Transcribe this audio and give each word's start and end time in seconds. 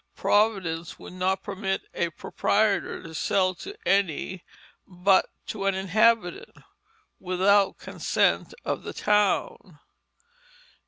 Providence 0.15 0.97
would 0.97 1.13
not 1.13 1.43
permit 1.43 1.83
a 1.93 2.09
proprietor 2.09 3.03
to 3.03 3.13
sell 3.13 3.53
to 3.53 3.75
any 3.87 4.43
"but 4.87 5.29
to 5.45 5.67
an 5.67 5.75
Inhabitant" 5.75 6.57
without 7.19 7.77
consent 7.77 8.55
of 8.65 8.81
the 8.81 8.93
town. 8.93 9.77